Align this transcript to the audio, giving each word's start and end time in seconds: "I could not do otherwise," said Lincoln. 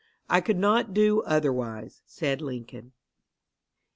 "I 0.27 0.41
could 0.41 0.57
not 0.57 0.95
do 0.95 1.21
otherwise," 1.27 2.01
said 2.07 2.41
Lincoln. 2.41 2.93